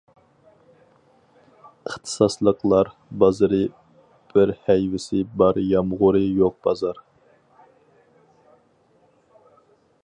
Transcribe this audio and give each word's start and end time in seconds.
ئىختىساسلىقلار 1.89 2.89
بازىرى 3.23 3.61
بىر 4.33 4.55
ھەيۋىسى 4.69 5.21
بار 5.43 5.61
يامغۇرى 5.67 6.23
يوق 6.41 6.59
بازار. 6.69 7.05